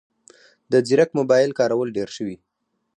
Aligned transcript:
د 0.71 0.73
ځیرک 0.87 1.09
موبایل 1.19 1.51
کارول 1.59 1.87
ډېر 1.97 2.09
شوي 2.17 2.35